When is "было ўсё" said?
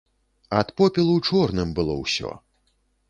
1.81-2.29